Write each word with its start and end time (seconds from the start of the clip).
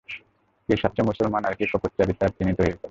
কে 0.69 0.77
সাচ্চা 0.77 1.03
মুসলমান 1.03 1.45
আর 1.45 1.53
কে 1.53 1.65
কপটচারী 1.73 2.13
তা 2.13 2.27
চিহ্নিত 2.27 2.59
হয়ে 2.61 2.69
পড়ে। 2.69 2.79